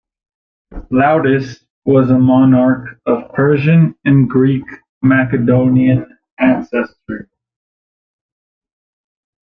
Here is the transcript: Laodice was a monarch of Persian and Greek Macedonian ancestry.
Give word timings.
Laodice 0.89 1.63
was 1.85 2.09
a 2.09 2.17
monarch 2.17 2.99
of 3.05 3.31
Persian 3.35 3.93
and 4.03 4.27
Greek 4.27 4.63
Macedonian 5.03 6.17
ancestry. 6.39 7.27